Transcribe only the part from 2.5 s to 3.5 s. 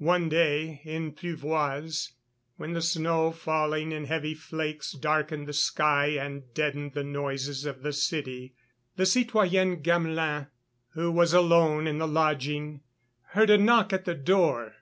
when the snow,